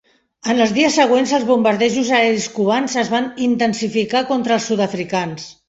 En 0.53 0.61
els 0.63 0.71
dies 0.77 0.95
següents 0.99 1.33
els 1.39 1.45
bombardejos 1.49 2.09
aeris 2.21 2.49
cubans 2.57 2.97
es 3.03 3.13
van 3.13 3.29
intensificar 3.51 4.25
contra 4.33 4.59
els 4.59 4.69
sud-africans. 4.73 5.51